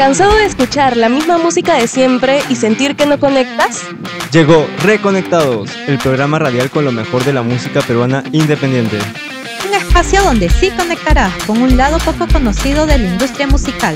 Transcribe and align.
¿Cansado 0.00 0.34
de 0.34 0.46
escuchar 0.46 0.96
la 0.96 1.10
misma 1.10 1.36
música 1.36 1.74
de 1.74 1.86
siempre 1.86 2.40
y 2.48 2.56
sentir 2.56 2.96
que 2.96 3.04
no 3.04 3.20
conectas? 3.20 3.82
Llegó 4.32 4.66
Reconectados, 4.82 5.68
el 5.86 5.98
programa 5.98 6.38
radial 6.38 6.70
con 6.70 6.86
lo 6.86 6.90
mejor 6.90 7.22
de 7.22 7.34
la 7.34 7.42
música 7.42 7.82
peruana 7.82 8.24
independiente. 8.32 8.96
Un 9.68 9.74
espacio 9.74 10.22
donde 10.22 10.48
sí 10.48 10.70
conectarás 10.70 11.34
con 11.44 11.60
un 11.60 11.76
lado 11.76 11.98
poco 11.98 12.26
conocido 12.32 12.86
de 12.86 12.96
la 12.96 13.08
industria 13.08 13.46
musical. 13.46 13.94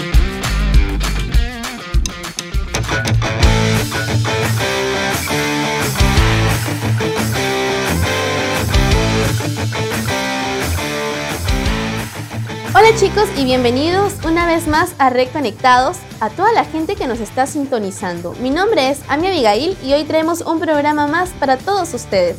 Hola 12.86 12.96
chicos 12.96 13.30
y 13.38 13.46
bienvenidos 13.46 14.12
una 14.26 14.46
vez 14.46 14.66
más 14.66 14.94
a 14.98 15.08
Reconectados, 15.08 15.96
a 16.20 16.28
toda 16.28 16.52
la 16.52 16.66
gente 16.66 16.96
que 16.96 17.06
nos 17.06 17.18
está 17.18 17.46
sintonizando. 17.46 18.34
Mi 18.42 18.50
nombre 18.50 18.90
es 18.90 19.00
Ami 19.08 19.28
Abigail 19.28 19.74
y 19.82 19.94
hoy 19.94 20.04
traemos 20.04 20.42
un 20.42 20.60
programa 20.60 21.06
más 21.06 21.30
para 21.40 21.56
todos 21.56 21.94
ustedes. 21.94 22.36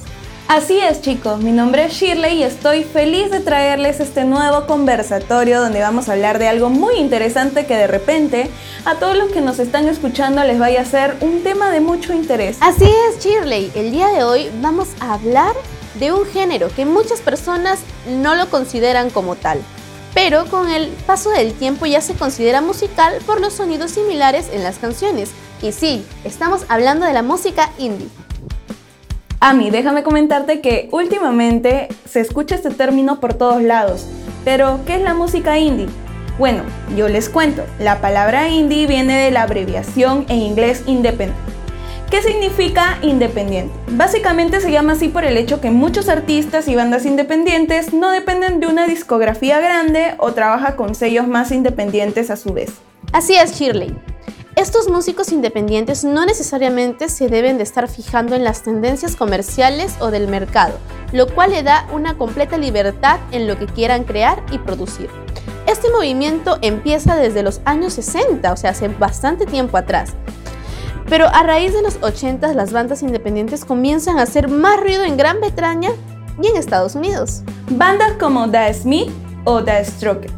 Así 0.47 0.77
es 0.77 1.01
chicos, 1.01 1.39
mi 1.39 1.51
nombre 1.51 1.85
es 1.85 1.93
Shirley 1.93 2.37
y 2.37 2.43
estoy 2.43 2.83
feliz 2.83 3.31
de 3.31 3.39
traerles 3.39 3.99
este 3.99 4.23
nuevo 4.23 4.67
conversatorio 4.67 5.59
donde 5.59 5.81
vamos 5.81 6.09
a 6.09 6.13
hablar 6.13 6.37
de 6.37 6.47
algo 6.47 6.69
muy 6.69 6.97
interesante 6.97 7.65
que 7.65 7.75
de 7.75 7.87
repente 7.87 8.51
a 8.85 8.99
todos 8.99 9.17
los 9.17 9.31
que 9.31 9.41
nos 9.41 9.57
están 9.57 9.87
escuchando 9.87 10.43
les 10.43 10.59
vaya 10.59 10.81
a 10.81 10.85
ser 10.85 11.17
un 11.21 11.41
tema 11.41 11.71
de 11.71 11.79
mucho 11.79 12.13
interés. 12.13 12.57
Así 12.61 12.85
es 12.85 13.17
Shirley, 13.17 13.71
el 13.73 13.89
día 13.89 14.09
de 14.09 14.23
hoy 14.23 14.51
vamos 14.61 14.89
a 14.99 15.15
hablar 15.15 15.55
de 15.95 16.11
un 16.11 16.23
género 16.27 16.69
que 16.75 16.85
muchas 16.85 17.19
personas 17.21 17.79
no 18.07 18.35
lo 18.35 18.47
consideran 18.51 19.09
como 19.09 19.33
tal 19.33 19.59
pero 20.15 20.45
con 20.45 20.71
el 20.71 20.87
paso 21.05 21.29
del 21.29 21.53
tiempo 21.53 21.85
ya 21.85 22.01
se 22.01 22.15
considera 22.15 22.61
musical 22.61 23.15
por 23.27 23.41
los 23.41 23.53
sonidos 23.53 23.91
similares 23.91 24.49
en 24.51 24.63
las 24.63 24.79
canciones. 24.79 25.29
Y 25.61 25.73
sí, 25.73 26.05
estamos 26.23 26.65
hablando 26.69 27.05
de 27.05 27.13
la 27.13 27.21
música 27.21 27.69
indie. 27.77 28.07
Ami, 29.41 29.69
déjame 29.69 30.03
comentarte 30.03 30.61
que 30.61 30.87
últimamente 30.91 31.89
se 32.09 32.21
escucha 32.21 32.55
este 32.55 32.71
término 32.71 33.19
por 33.19 33.33
todos 33.33 33.61
lados. 33.61 34.07
Pero, 34.45 34.79
¿qué 34.87 34.95
es 34.95 35.01
la 35.01 35.13
música 35.13 35.59
indie? 35.59 35.87
Bueno, 36.39 36.63
yo 36.95 37.09
les 37.09 37.29
cuento. 37.29 37.63
La 37.77 37.99
palabra 37.99 38.47
indie 38.47 38.87
viene 38.87 39.17
de 39.17 39.31
la 39.31 39.43
abreviación 39.43 40.25
en 40.29 40.41
inglés 40.41 40.83
independent 40.87 41.37
¿Qué 42.15 42.21
significa 42.21 42.97
independiente? 43.01 43.73
Básicamente 43.89 44.61
se 44.61 44.71
llama 44.71 44.93
así 44.93 45.09
por 45.09 45.25
el 45.25 45.35
hecho 45.35 45.59
que 45.59 45.69
muchos 45.69 46.07
artistas 46.07 46.69
y 46.69 46.73
bandas 46.73 47.05
independientes 47.05 47.91
no 47.91 48.09
dependen 48.09 48.61
de 48.61 48.67
una 48.67 48.87
discografía 48.87 49.59
grande 49.59 50.15
o 50.19 50.31
trabaja 50.31 50.77
con 50.77 50.95
sellos 50.95 51.27
más 51.27 51.51
independientes 51.51 52.29
a 52.29 52.37
su 52.37 52.53
vez. 52.53 52.71
Así 53.11 53.35
es, 53.35 53.59
Shirley. 53.59 53.93
Estos 54.55 54.87
músicos 54.87 55.33
independientes 55.33 56.05
no 56.05 56.25
necesariamente 56.25 57.09
se 57.09 57.27
deben 57.27 57.57
de 57.57 57.63
estar 57.63 57.89
fijando 57.89 58.33
en 58.33 58.45
las 58.45 58.63
tendencias 58.63 59.17
comerciales 59.17 59.97
o 59.99 60.09
del 60.09 60.29
mercado, 60.29 60.79
lo 61.11 61.27
cual 61.27 61.51
le 61.51 61.63
da 61.63 61.85
una 61.91 62.17
completa 62.17 62.57
libertad 62.57 63.19
en 63.33 63.45
lo 63.45 63.59
que 63.59 63.65
quieran 63.65 64.05
crear 64.05 64.41
y 64.53 64.59
producir. 64.59 65.09
Este 65.67 65.89
movimiento 65.89 66.59
empieza 66.61 67.17
desde 67.17 67.43
los 67.43 67.59
años 67.65 67.91
60, 67.95 68.53
o 68.53 68.55
sea, 68.55 68.69
hace 68.69 68.87
bastante 68.87 69.45
tiempo 69.45 69.75
atrás. 69.75 70.13
Pero 71.09 71.27
a 71.27 71.43
raíz 71.43 71.73
de 71.73 71.81
los 71.81 71.97
80 72.01 72.53
las 72.53 72.71
bandas 72.71 73.03
independientes 73.03 73.65
comienzan 73.65 74.19
a 74.19 74.23
hacer 74.23 74.47
más 74.47 74.79
ruido 74.79 75.03
en 75.03 75.17
Gran 75.17 75.39
Bretaña 75.39 75.91
y 76.41 76.47
en 76.47 76.57
Estados 76.57 76.95
Unidos. 76.95 77.43
Bandas 77.69 78.13
como 78.19 78.49
The 78.49 78.73
Smith 78.73 79.09
o 79.43 79.63
The 79.63 79.85
Strokes 79.85 80.31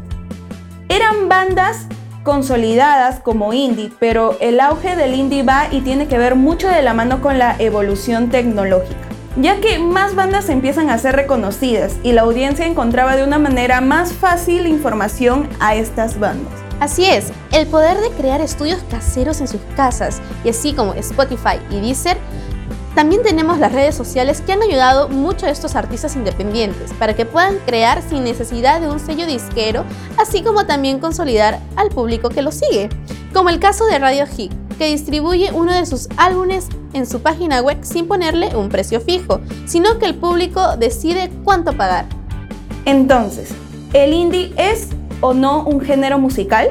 eran 0.88 1.28
bandas 1.28 1.86
consolidadas 2.22 3.20
como 3.20 3.52
indie, 3.52 3.92
pero 3.98 4.36
el 4.40 4.60
auge 4.60 4.96
del 4.96 5.14
indie 5.14 5.42
va 5.42 5.68
y 5.70 5.80
tiene 5.80 6.08
que 6.08 6.18
ver 6.18 6.34
mucho 6.34 6.68
de 6.68 6.82
la 6.82 6.94
mano 6.94 7.22
con 7.22 7.38
la 7.38 7.56
evolución 7.58 8.30
tecnológica, 8.30 9.08
ya 9.36 9.60
que 9.60 9.78
más 9.78 10.14
bandas 10.14 10.48
empiezan 10.48 10.90
a 10.90 10.98
ser 10.98 11.16
reconocidas 11.16 11.96
y 12.02 12.12
la 12.12 12.22
audiencia 12.22 12.66
encontraba 12.66 13.16
de 13.16 13.24
una 13.24 13.38
manera 13.38 13.80
más 13.80 14.12
fácil 14.12 14.66
información 14.66 15.48
a 15.60 15.74
estas 15.74 16.18
bandas. 16.18 16.57
Así 16.80 17.04
es, 17.04 17.32
el 17.52 17.66
poder 17.66 18.00
de 18.00 18.10
crear 18.10 18.40
estudios 18.40 18.80
caseros 18.88 19.40
en 19.40 19.48
sus 19.48 19.60
casas, 19.76 20.20
y 20.44 20.50
así 20.50 20.72
como 20.72 20.94
Spotify 20.94 21.58
y 21.70 21.80
Deezer, 21.80 22.16
también 22.94 23.22
tenemos 23.22 23.58
las 23.58 23.72
redes 23.72 23.94
sociales 23.94 24.40
que 24.40 24.52
han 24.52 24.62
ayudado 24.62 25.08
mucho 25.08 25.46
a 25.46 25.50
estos 25.50 25.76
artistas 25.76 26.16
independientes 26.16 26.92
para 26.98 27.14
que 27.14 27.26
puedan 27.26 27.58
crear 27.64 28.02
sin 28.02 28.24
necesidad 28.24 28.80
de 28.80 28.88
un 28.88 28.98
sello 28.98 29.26
disquero, 29.26 29.84
así 30.16 30.42
como 30.42 30.66
también 30.66 30.98
consolidar 30.98 31.60
al 31.76 31.90
público 31.90 32.28
que 32.28 32.42
los 32.42 32.56
sigue, 32.56 32.88
como 33.32 33.50
el 33.50 33.60
caso 33.60 33.86
de 33.86 33.98
Radio 33.98 34.26
Hit, 34.26 34.52
que 34.78 34.86
distribuye 34.86 35.52
uno 35.52 35.72
de 35.72 35.86
sus 35.86 36.08
álbumes 36.16 36.68
en 36.92 37.06
su 37.06 37.20
página 37.20 37.60
web 37.60 37.78
sin 37.82 38.08
ponerle 38.08 38.56
un 38.56 38.68
precio 38.68 39.00
fijo, 39.00 39.40
sino 39.66 39.98
que 39.98 40.06
el 40.06 40.14
público 40.14 40.76
decide 40.76 41.30
cuánto 41.44 41.76
pagar. 41.76 42.06
Entonces, 42.84 43.50
el 43.92 44.12
indie 44.12 44.52
es 44.56 44.88
o 45.20 45.34
no 45.34 45.62
un 45.62 45.80
género 45.80 46.18
musical? 46.18 46.68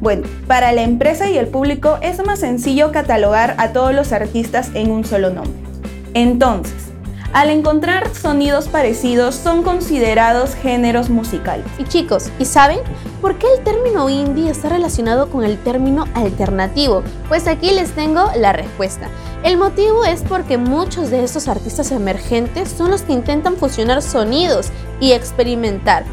Bueno, 0.00 0.24
para 0.46 0.72
la 0.72 0.82
empresa 0.82 1.30
y 1.30 1.38
el 1.38 1.46
público 1.46 1.98
es 2.02 2.24
más 2.24 2.40
sencillo 2.40 2.90
catalogar 2.90 3.54
a 3.58 3.72
todos 3.72 3.94
los 3.94 4.12
artistas 4.12 4.70
en 4.74 4.90
un 4.90 5.04
solo 5.04 5.30
nombre. 5.30 5.52
Entonces, 6.14 6.92
al 7.32 7.48
encontrar 7.48 8.14
sonidos 8.14 8.68
parecidos 8.68 9.34
son 9.34 9.62
considerados 9.62 10.54
géneros 10.54 11.08
musicales. 11.08 11.64
Y 11.78 11.84
chicos, 11.84 12.28
¿y 12.38 12.44
saben 12.44 12.80
por 13.22 13.38
qué 13.38 13.46
el 13.56 13.64
término 13.64 14.10
indie 14.10 14.50
está 14.50 14.68
relacionado 14.68 15.30
con 15.30 15.42
el 15.42 15.56
término 15.56 16.04
alternativo? 16.12 17.02
Pues 17.28 17.46
aquí 17.46 17.70
les 17.70 17.92
tengo 17.92 18.28
la 18.36 18.52
respuesta. 18.52 19.08
El 19.44 19.56
motivo 19.56 20.04
es 20.04 20.20
porque 20.22 20.58
muchos 20.58 21.10
de 21.10 21.24
estos 21.24 21.48
artistas 21.48 21.90
emergentes 21.90 22.68
son 22.68 22.90
los 22.90 23.00
que 23.00 23.14
intentan 23.14 23.56
fusionar 23.56 24.02
sonidos 24.02 24.68
y 25.00 25.12
experimentar 25.12 26.04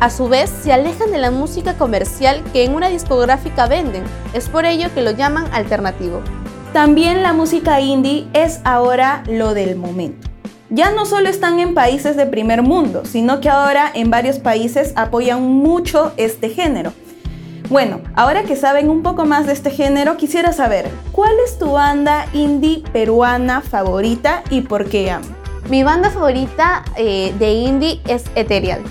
a 0.00 0.10
su 0.10 0.28
vez, 0.28 0.50
se 0.50 0.72
alejan 0.72 1.10
de 1.10 1.18
la 1.18 1.30
música 1.30 1.74
comercial 1.74 2.42
que 2.52 2.64
en 2.64 2.74
una 2.74 2.88
discográfica 2.88 3.66
venden. 3.66 4.04
Es 4.32 4.48
por 4.48 4.64
ello 4.64 4.88
que 4.94 5.02
lo 5.02 5.12
llaman 5.12 5.46
alternativo. 5.52 6.20
También 6.72 7.22
la 7.22 7.32
música 7.32 7.80
indie 7.80 8.26
es 8.32 8.60
ahora 8.64 9.22
lo 9.28 9.54
del 9.54 9.76
momento. 9.76 10.28
Ya 10.70 10.90
no 10.90 11.04
solo 11.04 11.28
están 11.28 11.60
en 11.60 11.74
países 11.74 12.16
de 12.16 12.24
primer 12.24 12.62
mundo, 12.62 13.02
sino 13.04 13.40
que 13.40 13.50
ahora 13.50 13.90
en 13.92 14.10
varios 14.10 14.38
países 14.38 14.94
apoyan 14.96 15.42
mucho 15.42 16.12
este 16.16 16.48
género. 16.48 16.94
Bueno, 17.68 18.00
ahora 18.16 18.44
que 18.44 18.56
saben 18.56 18.90
un 18.90 19.02
poco 19.02 19.24
más 19.26 19.46
de 19.46 19.52
este 19.52 19.70
género, 19.70 20.16
quisiera 20.16 20.52
saber, 20.52 20.90
¿cuál 21.12 21.32
es 21.44 21.58
tu 21.58 21.72
banda 21.72 22.26
indie 22.32 22.82
peruana 22.92 23.60
favorita 23.60 24.42
y 24.50 24.62
por 24.62 24.88
qué? 24.88 25.14
Mi 25.68 25.82
banda 25.82 26.10
favorita 26.10 26.84
eh, 26.96 27.34
de 27.38 27.52
indie 27.52 28.00
es 28.06 28.24
Ethereal. 28.34 28.82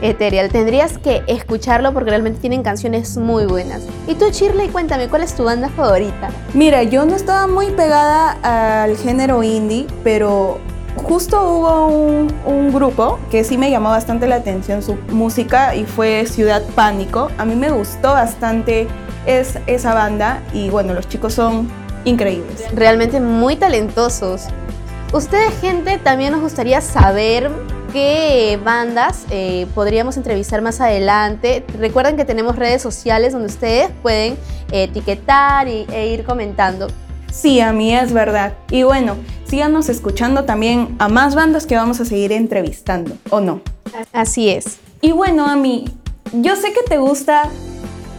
Ethereal. 0.00 0.50
Tendrías 0.50 0.98
que 0.98 1.22
escucharlo 1.26 1.92
porque 1.92 2.10
realmente 2.10 2.40
tienen 2.40 2.62
canciones 2.62 3.16
muy 3.16 3.46
buenas. 3.46 3.82
Y 4.06 4.14
tú, 4.14 4.26
Shirley, 4.30 4.68
cuéntame, 4.68 5.08
¿cuál 5.08 5.22
es 5.22 5.34
tu 5.34 5.44
banda 5.44 5.68
favorita? 5.68 6.30
Mira, 6.54 6.82
yo 6.82 7.04
no 7.04 7.16
estaba 7.16 7.46
muy 7.46 7.70
pegada 7.70 8.84
al 8.84 8.96
género 8.96 9.42
indie, 9.42 9.86
pero 10.04 10.58
justo 10.96 11.42
hubo 11.42 11.86
un, 11.88 12.72
grupo 12.72 13.18
que 13.30 13.42
sí 13.44 13.56
me 13.56 13.70
llamó 13.70 13.90
bastante 13.90 14.26
la 14.26 14.36
atención 14.36 14.82
su 14.82 14.96
música 15.10 15.74
y 15.74 15.84
fue 15.84 16.26
Ciudad 16.26 16.62
Pánico. 16.74 17.30
A 17.38 17.44
mí 17.44 17.54
me 17.54 17.70
gustó 17.70 18.12
bastante 18.12 18.86
es, 19.24 19.58
esa 19.66 19.94
banda 19.94 20.42
y 20.52 20.68
bueno, 20.68 20.92
los 20.92 21.08
chicos 21.08 21.32
son 21.34 21.68
increíbles. 22.04 22.64
Realmente 22.74 23.20
muy 23.20 23.56
talentosos. 23.56 24.48
Ustedes, 25.12 25.58
gente, 25.60 25.98
también 25.98 26.32
nos 26.32 26.42
gustaría 26.42 26.80
saber 26.80 27.50
qué 27.92 28.58
bandas 28.62 29.24
eh, 29.30 29.66
podríamos 29.74 30.16
entrevistar 30.16 30.62
más 30.62 30.80
adelante. 30.80 31.64
Recuerden 31.78 32.16
que 32.16 32.24
tenemos 32.24 32.56
redes 32.56 32.82
sociales 32.82 33.32
donde 33.32 33.48
ustedes 33.48 33.90
pueden 34.02 34.34
eh, 34.72 34.84
etiquetar 34.84 35.68
y, 35.68 35.86
e 35.92 36.08
ir 36.12 36.24
comentando. 36.24 36.88
Sí, 37.30 37.60
a 37.60 37.72
mí 37.72 37.94
es 37.94 38.12
verdad. 38.12 38.54
Y 38.70 38.82
bueno, 38.82 39.16
síganos 39.44 39.88
escuchando 39.88 40.44
también 40.44 40.96
a 40.98 41.08
más 41.08 41.34
bandas 41.34 41.66
que 41.66 41.76
vamos 41.76 42.00
a 42.00 42.04
seguir 42.04 42.32
entrevistando, 42.32 43.16
¿o 43.30 43.40
no? 43.40 43.60
Así 44.12 44.48
es. 44.48 44.78
Y 45.00 45.12
bueno, 45.12 45.46
a 45.46 45.56
mí, 45.56 45.84
yo 46.32 46.56
sé 46.56 46.72
que 46.72 46.82
te 46.82 46.98
gusta 46.98 47.50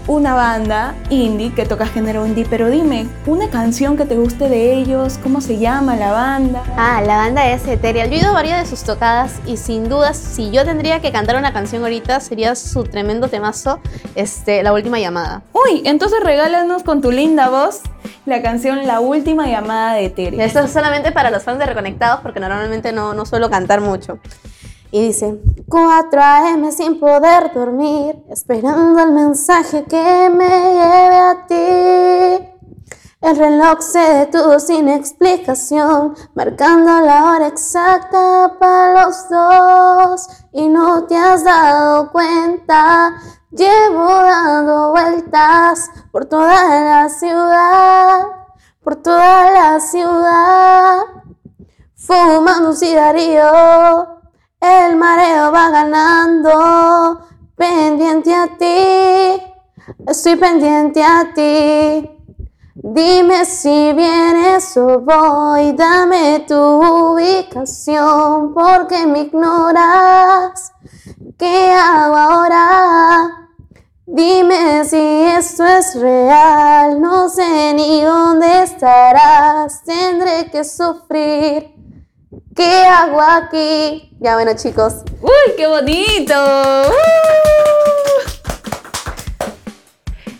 una 0.07 0.33
banda 0.33 0.95
indie 1.09 1.53
que 1.53 1.65
toca 1.65 1.85
género 1.85 2.25
indie, 2.25 2.45
pero 2.49 2.69
dime, 2.69 3.07
una 3.25 3.49
canción 3.49 3.97
que 3.97 4.05
te 4.05 4.15
guste 4.15 4.47
de 4.47 4.73
ellos, 4.73 5.19
¿cómo 5.21 5.41
se 5.41 5.59
llama 5.59 5.95
la 5.95 6.11
banda? 6.11 6.63
Ah, 6.77 7.01
la 7.05 7.17
banda 7.17 7.49
es 7.49 7.67
Ethereal. 7.67 8.09
Yo 8.09 8.15
he 8.15 8.19
ido 8.19 8.29
a 8.29 8.33
varias 8.33 8.61
de 8.61 8.69
sus 8.69 8.83
tocadas 8.85 9.33
y 9.45 9.57
sin 9.57 9.89
dudas, 9.89 10.17
si 10.17 10.49
yo 10.51 10.63
tendría 10.63 11.01
que 11.01 11.11
cantar 11.11 11.35
una 11.35 11.51
canción 11.51 11.83
ahorita, 11.83 12.19
sería 12.21 12.55
su 12.55 12.83
tremendo 12.83 13.27
temazo, 13.27 13.79
este, 14.15 14.63
La 14.63 14.73
Última 14.73 14.99
Llamada. 14.99 15.43
Uy, 15.53 15.81
entonces 15.85 16.19
regálanos 16.23 16.83
con 16.83 17.01
tu 17.01 17.11
linda 17.11 17.49
voz 17.49 17.81
la 18.25 18.41
canción 18.41 18.85
La 18.87 18.99
Última 18.99 19.47
Llamada 19.47 19.93
de 19.93 20.05
Ethereal. 20.05 20.41
Esto 20.41 20.59
es 20.59 20.71
solamente 20.71 21.11
para 21.11 21.31
los 21.31 21.43
fans 21.43 21.59
de 21.59 21.65
Reconectados 21.65 22.21
porque 22.21 22.39
normalmente 22.39 22.91
no, 22.91 23.13
no 23.13 23.25
suelo 23.25 23.49
cantar 23.49 23.81
mucho. 23.81 24.19
Y 24.91 25.07
dice, 25.07 25.41
4 25.67 26.21
a.m. 26.21 26.71
sin 26.71 26.99
poder 26.99 27.53
dormir, 27.53 28.23
esperando 28.29 29.01
el 29.01 29.11
mensaje 29.11 29.83
que 29.83 30.29
me 30.33 30.47
lleve 30.47 31.17
a 31.17 31.45
ti. 31.47 32.53
El 33.19 33.35
reloj 33.35 33.81
se 33.81 33.99
detuvo 33.99 34.59
sin 34.59 34.87
explicación, 34.87 36.15
marcando 36.35 37.01
la 37.01 37.25
hora 37.25 37.47
exacta 37.47 38.55
para 38.57 39.05
los 39.05 39.29
dos. 39.29 40.27
Y 40.53 40.69
no 40.69 41.03
te 41.03 41.17
has 41.17 41.43
dado 41.43 42.09
cuenta, 42.11 43.17
llevo 43.51 44.05
dando 44.05 44.91
vueltas 44.91 45.89
por 46.13 46.25
toda 46.25 46.63
la 46.63 47.09
ciudad, 47.09 48.27
por 48.81 48.95
toda 48.95 49.51
la 49.51 49.79
ciudad, 49.81 50.99
fumando 51.95 52.69
un 52.69 52.75
cigarrillo 52.77 54.16
el 54.67 54.95
mareo 54.95 55.51
va 55.51 55.69
ganando, 55.69 57.21
pendiente 57.55 58.33
a 58.33 58.47
ti, 58.57 59.41
estoy 60.07 60.35
pendiente 60.35 61.03
a 61.03 61.31
ti. 61.33 62.09
Dime 62.75 63.43
si 63.45 63.91
vienes 63.93 64.77
o 64.77 64.99
voy, 64.99 65.73
dame 65.73 66.45
tu 66.47 66.55
ubicación, 66.55 68.53
porque 68.53 69.05
me 69.07 69.21
ignoras. 69.21 70.71
¿Qué 71.37 71.73
hago 71.73 72.15
ahora? 72.15 73.47
Dime 74.05 74.85
si 74.85 74.97
esto 74.97 75.65
es 75.65 75.99
real, 75.99 77.01
no 77.01 77.27
sé 77.27 77.73
ni 77.73 78.03
dónde 78.03 78.63
estarás, 78.63 79.83
tendré 79.83 80.49
que 80.49 80.63
sufrir. 80.63 81.76
¿Qué 82.57 82.85
hago 82.85 83.21
aquí? 83.21 84.11
Ya 84.19 84.33
bueno 84.33 84.53
chicos. 84.55 85.03
¡Uy, 85.21 85.53
qué 85.55 85.67
bonito! 85.67 86.33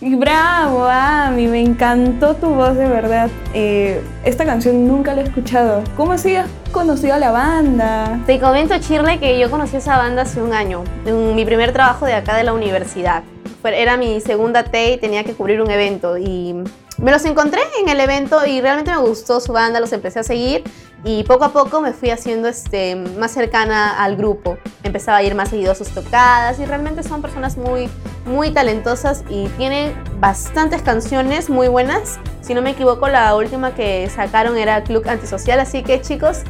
¡Uh! 0.00 0.16
Bravo, 0.18 0.84
Ami, 0.84 1.46
me 1.46 1.60
encantó 1.60 2.34
tu 2.34 2.48
voz 2.48 2.74
de 2.74 2.88
verdad. 2.88 3.30
Eh, 3.54 4.02
esta 4.24 4.44
canción 4.44 4.88
nunca 4.88 5.14
la 5.14 5.20
he 5.20 5.24
escuchado. 5.26 5.84
¿Cómo 5.96 6.10
así 6.10 6.34
has 6.34 6.48
conocido 6.72 7.14
a 7.14 7.18
la 7.18 7.30
banda? 7.30 8.18
Te 8.26 8.40
comento, 8.40 8.76
Chirle, 8.80 9.20
que 9.20 9.38
yo 9.38 9.48
conocí 9.48 9.76
a 9.76 9.78
esa 9.78 9.96
banda 9.96 10.22
hace 10.22 10.42
un 10.42 10.52
año, 10.52 10.82
en 11.06 11.36
mi 11.36 11.44
primer 11.44 11.72
trabajo 11.72 12.04
de 12.04 12.14
acá 12.14 12.36
de 12.36 12.42
la 12.42 12.52
universidad. 12.52 13.22
Era 13.62 13.96
mi 13.96 14.20
segunda 14.20 14.64
T 14.64 14.94
y 14.94 14.96
tenía 14.96 15.22
que 15.22 15.34
cubrir 15.34 15.62
un 15.62 15.70
evento 15.70 16.18
y 16.18 16.64
me 16.98 17.12
los 17.12 17.24
encontré 17.26 17.60
en 17.80 17.88
el 17.88 18.00
evento 18.00 18.44
y 18.44 18.60
realmente 18.60 18.90
me 18.90 18.98
gustó 18.98 19.38
su 19.38 19.52
banda, 19.52 19.78
los 19.78 19.92
empecé 19.92 20.18
a 20.18 20.24
seguir 20.24 20.64
y 21.04 21.22
poco 21.24 21.44
a 21.44 21.52
poco 21.52 21.80
me 21.80 21.92
fui 21.92 22.10
haciendo 22.10 22.48
este, 22.48 22.96
más 22.96 23.32
cercana 23.32 24.02
al 24.02 24.16
grupo. 24.16 24.58
Empezaba 24.82 25.18
a 25.18 25.22
ir 25.22 25.34
más 25.34 25.50
seguido 25.50 25.72
a 25.72 25.74
sus 25.74 25.88
tocadas 25.88 26.58
y 26.58 26.64
realmente 26.66 27.02
son 27.02 27.22
personas 27.22 27.56
muy, 27.56 27.88
muy 28.26 28.50
talentosas 28.50 29.24
y 29.28 29.46
tienen 29.56 29.94
bastantes 30.20 30.82
canciones 30.82 31.48
muy 31.50 31.68
buenas. 31.68 32.18
Si 32.40 32.54
no 32.54 32.62
me 32.62 32.70
equivoco, 32.70 33.08
la 33.08 33.34
última 33.36 33.74
que 33.74 34.08
sacaron 34.10 34.56
era 34.56 34.82
Club 34.82 35.08
Antisocial, 35.08 35.60
así 35.60 35.82
que 35.82 36.00
chicos, 36.00 36.42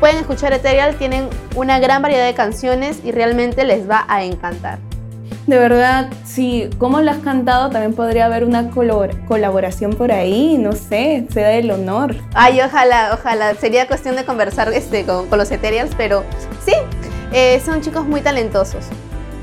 pueden 0.00 0.18
escuchar 0.18 0.52
Ethereal, 0.52 0.96
tienen 0.96 1.28
una 1.56 1.78
gran 1.78 2.02
variedad 2.02 2.26
de 2.26 2.34
canciones 2.34 2.98
y 3.04 3.12
realmente 3.12 3.64
les 3.64 3.88
va 3.88 4.04
a 4.08 4.22
encantar. 4.22 4.78
De 5.46 5.58
verdad, 5.58 6.08
sí, 6.24 6.70
como 6.78 7.02
lo 7.02 7.10
has 7.10 7.18
cantado, 7.18 7.68
también 7.68 7.92
podría 7.92 8.26
haber 8.26 8.44
una 8.44 8.70
colaboración 8.70 9.92
por 9.92 10.10
ahí, 10.10 10.56
no 10.56 10.72
sé, 10.72 11.26
se 11.30 11.40
da 11.40 11.52
el 11.52 11.70
honor. 11.70 12.16
Ay, 12.32 12.60
ojalá, 12.62 13.10
ojalá, 13.12 13.54
sería 13.54 13.86
cuestión 13.86 14.16
de 14.16 14.24
conversar 14.24 14.72
este, 14.72 15.04
con, 15.04 15.28
los 15.30 15.50
Ethereals, 15.50 15.92
pero 15.98 16.24
sí, 16.64 16.72
eh, 17.32 17.60
son 17.62 17.82
chicos 17.82 18.06
muy 18.06 18.22
talentosos. 18.22 18.86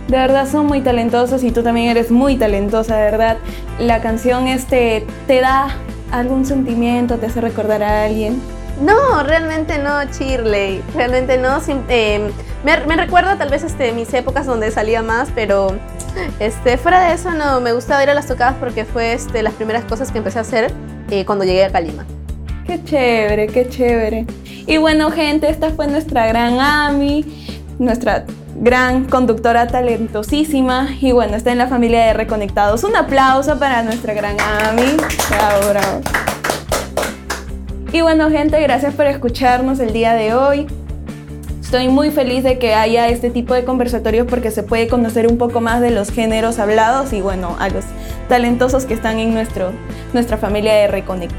De 0.07 0.17
verdad 0.17 0.47
son 0.49 0.65
muy 0.65 0.81
talentosos 0.81 1.43
y 1.43 1.51
tú 1.51 1.61
también 1.61 1.89
eres 1.89 2.09
muy 2.09 2.35
talentosa, 2.35 2.97
de 2.97 3.03
verdad. 3.03 3.37
La 3.79 4.01
canción 4.01 4.47
este, 4.47 5.05
te 5.27 5.39
da 5.39 5.67
algún 6.11 6.45
sentimiento, 6.45 7.17
te 7.17 7.27
hace 7.27 7.41
recordar 7.41 7.83
a 7.83 8.05
alguien. 8.05 8.41
No, 8.81 9.21
realmente 9.23 9.77
no, 9.77 10.03
Shirley. 10.03 10.81
Realmente 10.95 11.37
no. 11.37 11.59
Eh, 11.89 12.31
me, 12.63 12.95
recuerda 12.95 13.37
tal 13.37 13.49
vez 13.49 13.63
este, 13.63 13.91
mis 13.91 14.11
épocas 14.13 14.47
donde 14.47 14.71
salía 14.71 15.03
más, 15.03 15.29
pero 15.35 15.75
este, 16.39 16.77
fuera 16.77 17.07
de 17.07 17.13
eso 17.13 17.31
no. 17.31 17.61
Me 17.61 17.73
gusta 17.73 18.01
ir 18.01 18.09
a 18.09 18.13
las 18.15 18.27
tocadas 18.27 18.55
porque 18.59 18.83
fue 18.83 19.13
este, 19.13 19.43
las 19.43 19.53
primeras 19.53 19.85
cosas 19.85 20.11
que 20.11 20.17
empecé 20.17 20.39
a 20.39 20.41
hacer 20.41 20.73
eh, 21.11 21.25
cuando 21.25 21.45
llegué 21.45 21.63
a 21.63 21.71
Calima. 21.71 22.05
Qué 22.65 22.83
chévere, 22.83 23.47
qué 23.47 23.69
chévere. 23.69 24.25
Y 24.65 24.77
bueno, 24.77 25.11
gente, 25.11 25.49
esta 25.49 25.69
fue 25.69 25.87
nuestra 25.87 26.27
gran 26.27 26.59
Ami, 26.59 27.25
nuestra 27.77 28.25
gran 28.55 29.05
conductora 29.05 29.67
talentosísima. 29.67 30.89
Y 30.99 31.11
bueno, 31.11 31.35
está 31.35 31.51
en 31.51 31.59
la 31.59 31.67
familia 31.67 32.05
de 32.07 32.13
Reconectados. 32.13 32.83
Un 32.83 32.95
aplauso 32.95 33.59
para 33.59 33.83
nuestra 33.83 34.13
gran 34.13 34.37
Ami. 34.39 34.97
Bravo, 35.29 35.69
bravo. 35.69 36.20
Y 37.93 37.99
bueno 37.99 38.29
gente, 38.29 38.61
gracias 38.61 38.93
por 38.93 39.05
escucharnos 39.05 39.81
el 39.81 39.91
día 39.91 40.13
de 40.13 40.33
hoy. 40.33 40.65
Estoy 41.59 41.89
muy 41.89 42.09
feliz 42.09 42.41
de 42.41 42.57
que 42.57 42.73
haya 42.73 43.09
este 43.09 43.29
tipo 43.29 43.53
de 43.53 43.65
conversatorios 43.65 44.27
porque 44.27 44.49
se 44.49 44.63
puede 44.63 44.87
conocer 44.87 45.27
un 45.27 45.37
poco 45.37 45.59
más 45.59 45.81
de 45.81 45.91
los 45.91 46.09
géneros 46.09 46.57
hablados 46.57 47.11
y 47.11 47.19
bueno, 47.19 47.57
a 47.59 47.67
los 47.67 47.83
talentosos 48.29 48.85
que 48.85 48.93
están 48.93 49.19
en 49.19 49.33
nuestro, 49.33 49.73
nuestra 50.13 50.37
familia 50.37 50.73
de 50.73 50.87
Reconnect. 50.87 51.33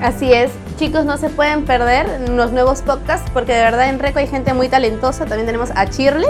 Así 0.00 0.32
es, 0.32 0.50
chicos, 0.78 1.04
no 1.04 1.18
se 1.18 1.28
pueden 1.28 1.66
perder 1.66 2.30
los 2.30 2.52
nuevos 2.52 2.80
podcasts 2.80 3.30
porque 3.34 3.52
de 3.52 3.60
verdad 3.60 3.90
en 3.90 3.98
Reco 3.98 4.18
hay 4.18 4.28
gente 4.28 4.54
muy 4.54 4.68
talentosa. 4.68 5.26
También 5.26 5.44
tenemos 5.44 5.70
a 5.74 5.90
Chirle, 5.90 6.28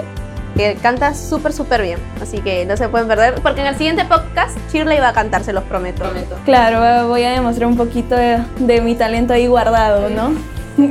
que 0.59 0.75
canta 0.75 1.15
súper, 1.15 1.53
súper 1.53 1.83
bien. 1.83 2.01
Así 2.21 2.41
que 2.41 2.67
no 2.67 2.77
se 2.77 2.89
pueden 2.89 3.07
perder, 3.07 3.37
porque 3.37 3.61
en 3.61 3.69
el 3.69 3.77
siguiente 3.77 4.05
podcast 4.05 4.59
Shirley 4.73 4.99
va 4.99 5.11
a 5.11 5.13
cantar, 5.13 5.45
se 5.45 5.53
los 5.53 5.63
prometo. 5.63 6.05
Claro, 6.45 7.09
voy 7.09 7.23
a 7.23 7.31
demostrar 7.31 7.69
un 7.69 7.77
poquito 7.77 8.17
de, 8.17 8.81
mi 8.83 8.97
talento 8.97 9.33
ahí 9.33 9.47
guardado, 9.47 10.11
¿no? 10.11 10.33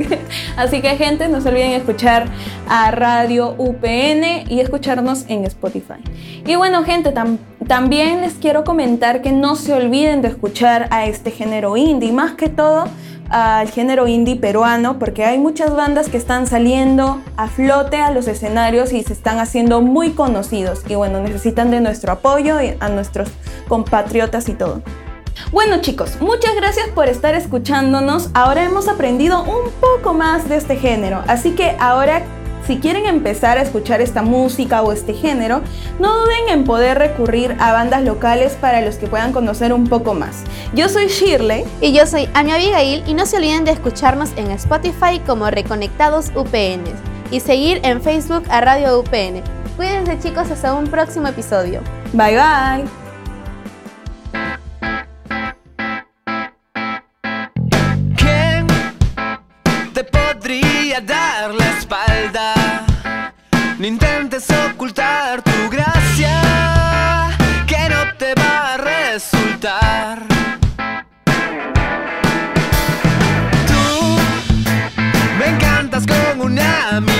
Así 0.56 0.80
que 0.80 0.96
gente, 0.96 1.28
no 1.28 1.42
se 1.42 1.50
olviden 1.50 1.72
escuchar 1.72 2.28
a 2.66 2.90
Radio 2.92 3.54
UPN 3.58 4.48
y 4.48 4.60
escucharnos 4.60 5.26
en 5.28 5.44
Spotify. 5.44 6.02
Y 6.46 6.56
bueno 6.56 6.82
gente, 6.82 7.12
también 7.66 8.22
les 8.22 8.34
quiero 8.34 8.64
comentar 8.64 9.20
que 9.20 9.32
no 9.32 9.54
se 9.54 9.74
olviden 9.74 10.22
de 10.22 10.28
escuchar 10.28 10.88
a 10.90 11.04
este 11.04 11.30
género 11.30 11.76
indie, 11.76 12.10
más 12.10 12.32
que 12.32 12.48
todo 12.48 12.86
al 13.28 13.68
género 13.70 14.08
indie 14.08 14.36
peruano 14.36 14.98
porque 14.98 15.24
hay 15.24 15.38
muchas 15.38 15.74
bandas 15.74 16.08
que 16.08 16.16
están 16.16 16.46
saliendo 16.46 17.20
a 17.36 17.48
flote 17.48 17.98
a 17.98 18.10
los 18.10 18.26
escenarios 18.28 18.92
y 18.92 19.02
se 19.02 19.12
están 19.12 19.38
haciendo 19.38 19.80
muy 19.80 20.10
conocidos 20.10 20.82
y 20.88 20.94
bueno, 20.94 21.20
necesitan 21.20 21.70
de 21.70 21.80
nuestro 21.80 22.12
apoyo 22.12 22.60
y 22.60 22.74
a 22.80 22.88
nuestros 22.88 23.28
compatriotas 23.68 24.48
y 24.48 24.54
todo. 24.54 24.82
Bueno 25.52 25.80
chicos, 25.80 26.20
muchas 26.20 26.54
gracias 26.56 26.88
por 26.88 27.08
estar 27.08 27.34
escuchándonos. 27.34 28.30
Ahora 28.34 28.64
hemos 28.64 28.88
aprendido 28.88 29.42
un 29.42 29.70
poco 29.80 30.12
más 30.12 30.48
de 30.48 30.56
este 30.56 30.76
género, 30.76 31.22
así 31.26 31.52
que 31.52 31.76
ahora 31.78 32.22
si 32.68 32.76
quieren 32.76 33.06
empezar 33.06 33.56
a 33.56 33.62
escuchar 33.62 34.02
esta 34.02 34.20
música 34.20 34.82
o 34.82 34.92
este 34.92 35.14
género, 35.14 35.62
no 35.98 36.18
duden 36.18 36.50
en 36.50 36.64
poder 36.64 36.98
recurrir 36.98 37.56
a 37.58 37.72
bandas 37.72 38.02
locales 38.02 38.58
para 38.60 38.82
los 38.82 38.96
que 38.96 39.06
puedan 39.06 39.32
conocer 39.32 39.72
un 39.72 39.86
poco 39.86 40.12
más. 40.12 40.44
Yo 40.74 40.90
soy 40.90 41.06
Shirley. 41.06 41.64
Y 41.80 41.94
yo 41.94 42.06
soy 42.06 42.28
Amy 42.34 42.52
Abigail 42.52 43.04
y 43.06 43.14
no 43.14 43.24
se 43.24 43.38
olviden 43.38 43.64
de 43.64 43.70
escucharnos 43.70 44.32
en 44.36 44.50
Spotify 44.50 45.18
como 45.26 45.50
Reconectados 45.50 46.30
UPN 46.36 46.84
y 47.30 47.40
seguir 47.40 47.80
en 47.84 48.02
Facebook 48.02 48.42
a 48.50 48.60
Radio 48.60 49.00
UPN. 49.00 49.42
Cuídense 49.78 50.18
chicos, 50.18 50.50
hasta 50.50 50.74
un 50.74 50.88
próximo 50.88 51.26
episodio. 51.28 51.80
Bye 52.12 52.36
bye. 52.36 52.84
te 59.94 60.04
podría 60.04 61.00
dar 61.00 61.27
intentes 63.88 64.46
ocultar 64.50 65.40
tu 65.40 65.70
gracia, 65.70 66.40
que 67.66 67.88
no 67.88 68.00
te 68.18 68.34
va 68.34 68.74
a 68.74 68.76
resultar. 68.76 70.18
Tú 73.66 74.18
me 75.38 75.46
encantas 75.54 76.04
con 76.06 76.40
una 76.42 77.00
mirada, 77.00 77.17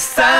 están 0.00 0.39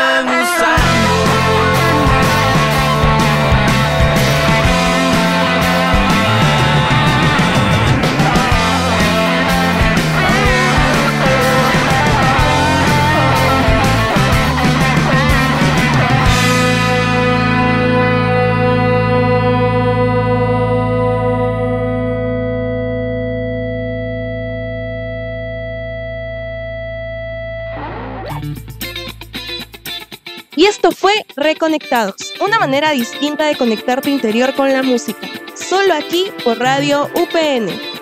Reconectados, 31.41 32.35
una 32.45 32.59
manera 32.59 32.91
distinta 32.91 33.47
de 33.47 33.57
conectar 33.57 34.03
tu 34.03 34.11
interior 34.11 34.55
con 34.55 34.71
la 34.71 34.83
música. 34.83 35.27
Solo 35.55 35.95
aquí 35.95 36.27
por 36.45 36.59
Radio 36.59 37.09
UPN. 37.15 38.00